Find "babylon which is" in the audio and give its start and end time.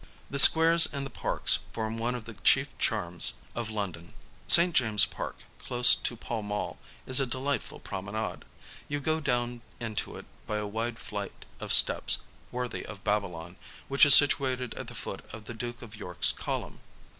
13.03-14.15